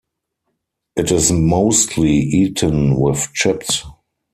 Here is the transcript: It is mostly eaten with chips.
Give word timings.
It 0.95 1.11
is 1.11 1.31
mostly 1.31 2.09
eaten 2.09 2.99
with 2.99 3.31
chips. 3.35 3.85